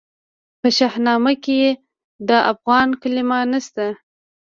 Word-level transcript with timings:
په 0.61 0.67
شاهنامه 0.77 1.33
کې 1.43 1.59
د 2.29 2.29
افغان 2.51 2.89
کلمه 3.01 3.37
نسته. 3.51 3.85